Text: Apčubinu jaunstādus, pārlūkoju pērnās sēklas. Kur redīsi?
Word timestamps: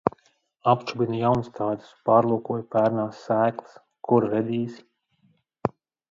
Apčubinu 0.71 1.17
jaunstādus, 1.17 1.91
pārlūkoju 2.09 2.65
pērnās 2.75 3.19
sēklas. 3.25 3.75
Kur 4.09 4.27
redīsi? 4.31 4.81